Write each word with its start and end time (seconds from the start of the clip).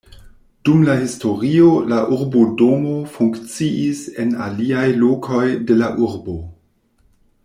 Dum 0.67 0.79
la 0.85 0.93
historio 1.01 1.67
la 1.91 1.99
urbodomo 2.15 2.95
funkciis 3.17 4.01
en 4.23 4.33
aliaj 4.49 4.87
lokoj 5.05 5.43
de 5.69 5.77
la 5.83 5.91
urbo. 6.07 6.35